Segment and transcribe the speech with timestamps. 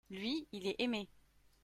[0.09, 1.07] lui, il est aimé.